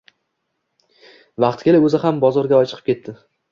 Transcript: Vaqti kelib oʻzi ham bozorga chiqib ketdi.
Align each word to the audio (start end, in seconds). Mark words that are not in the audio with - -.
Vaqti 1.45 1.69
kelib 1.69 1.87
oʻzi 1.91 2.01
ham 2.07 2.25
bozorga 2.27 2.65
chiqib 2.75 2.91
ketdi. 2.91 3.19